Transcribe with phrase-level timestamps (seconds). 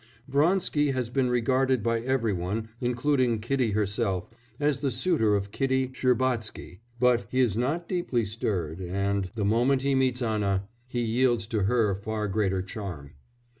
[0.27, 6.79] Vronsky has been regarded by everyone, including Kitty herself, as the suitor of Kitty Shcherbatsky,
[6.99, 11.65] but he is not deeply stirred, and, the moment he meets Anna, he yields to
[11.65, 13.11] her far greater charm.